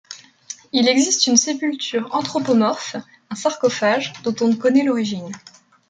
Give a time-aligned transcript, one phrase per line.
[0.73, 2.95] Il existe une sépulture anthropomorphe,
[3.29, 5.29] un sarcophage, dont on ne connaît l'origine.